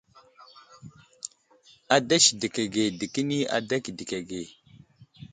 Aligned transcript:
Ada 1.97 2.17
sədək 2.27 2.57
age 2.63 2.85
dekəni 3.03 3.37
ada 3.59 3.79
kedək 3.89 4.15
age. 4.21 4.41